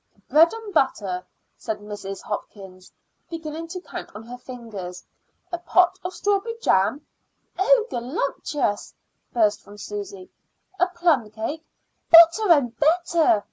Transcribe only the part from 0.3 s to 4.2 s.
"Bread and butter," said Mrs. Hopkins, beginning to count